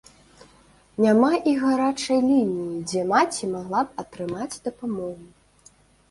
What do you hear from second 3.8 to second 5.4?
б атрымаць дапамогу.